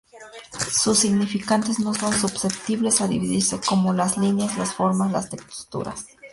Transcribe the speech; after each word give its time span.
Sus 0.71 0.97
significantes 0.97 1.77
no 1.77 1.93
son 1.93 2.11
susceptibles 2.11 3.01
a 3.01 3.07
dividirse, 3.07 3.59
como 3.61 3.93
las 3.93 4.17
líneas, 4.17 4.57
las 4.57 4.73
formas, 4.73 5.11
las 5.11 5.29
texturas. 5.29 6.07